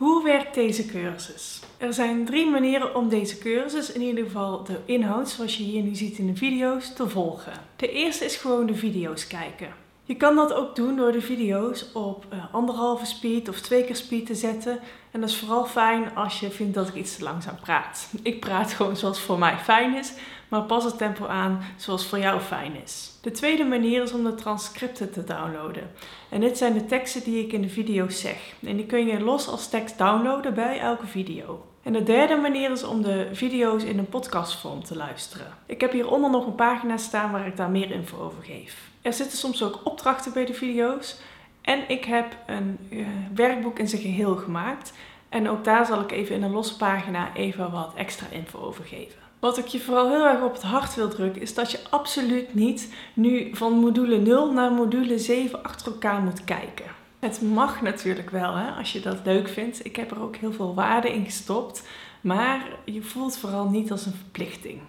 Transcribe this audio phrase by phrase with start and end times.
[0.00, 1.60] Hoe werkt deze cursus?
[1.78, 5.82] Er zijn drie manieren om deze cursus, in ieder geval de inhoud zoals je hier
[5.82, 7.52] nu ziet in de video's, te volgen.
[7.76, 9.74] De eerste is gewoon de video's kijken.
[10.04, 13.96] Je kan dat ook doen door de video's op uh, anderhalve speed of twee keer
[13.96, 14.78] speed te zetten.
[15.10, 18.08] En dat is vooral fijn als je vindt dat ik iets te langzaam praat.
[18.22, 20.12] Ik praat gewoon zoals voor mij fijn is,
[20.48, 23.10] maar pas het tempo aan zoals voor jou fijn is.
[23.20, 25.90] De tweede manier is om de transcripten te downloaden.
[26.28, 28.54] En dit zijn de teksten die ik in de video's zeg.
[28.66, 31.64] En die kun je los als tekst downloaden bij elke video.
[31.82, 35.46] En de derde manier is om de video's in een podcastvorm te luisteren.
[35.66, 38.88] Ik heb hieronder nog een pagina staan waar ik daar meer info over geef.
[39.02, 41.16] Er zitten soms ook opdrachten bij de video's.
[41.60, 44.92] En ik heb een uh, werkboek in zijn geheel gemaakt.
[45.28, 48.84] En ook daar zal ik even in een losse pagina even wat extra info over
[48.84, 49.18] geven.
[49.38, 52.54] Wat ik je vooral heel erg op het hart wil drukken, is dat je absoluut
[52.54, 56.84] niet nu van module 0 naar module 7 achter elkaar moet kijken.
[57.18, 59.84] Het mag natuurlijk wel, hè, als je dat leuk vindt.
[59.84, 61.82] Ik heb er ook heel veel waarde in gestopt.
[62.20, 64.80] Maar je voelt vooral niet als een verplichting.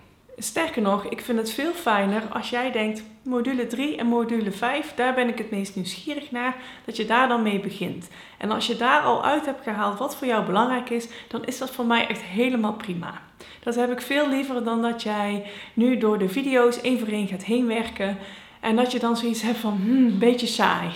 [0.44, 4.94] Sterker nog, ik vind het veel fijner als jij denkt, module 3 en module 5,
[4.96, 8.10] daar ben ik het meest nieuwsgierig naar, dat je daar dan mee begint.
[8.38, 11.58] En als je daar al uit hebt gehaald wat voor jou belangrijk is, dan is
[11.58, 13.22] dat voor mij echt helemaal prima.
[13.64, 17.28] Dat heb ik veel liever dan dat jij nu door de video's één voor één
[17.28, 18.18] gaat heen werken
[18.60, 20.90] en dat je dan zoiets hebt van, hmm, een beetje saai.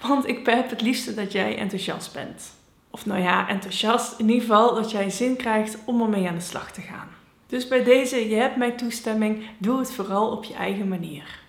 [0.00, 2.54] Want ik heb het liefste dat jij enthousiast bent.
[2.90, 6.40] Of nou ja, enthousiast, in ieder geval dat jij zin krijgt om ermee aan de
[6.40, 7.21] slag te gaan.
[7.52, 11.41] Dus bij deze, je hebt mijn toestemming, doe het vooral op je eigen manier.